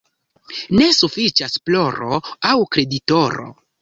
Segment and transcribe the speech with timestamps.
[0.77, 2.09] Ne sufiĉas ploro
[2.53, 3.47] al kreditoro.